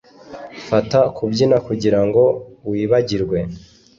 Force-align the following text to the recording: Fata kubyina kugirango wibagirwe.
Fata 0.67 0.99
kubyina 1.15 1.57
kugirango 1.67 2.23
wibagirwe. 2.69 3.37